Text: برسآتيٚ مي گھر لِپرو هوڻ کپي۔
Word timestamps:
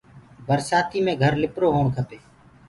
برسآتيٚ 0.47 1.03
مي 1.05 1.13
گھر 1.23 1.33
لِپرو 1.41 1.67
هوڻ 1.75 1.85
کپي۔ 1.95 2.17